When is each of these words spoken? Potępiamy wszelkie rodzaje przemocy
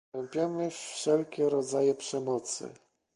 Potępiamy 0.11 0.69
wszelkie 0.71 1.49
rodzaje 1.49 1.95
przemocy 1.95 2.69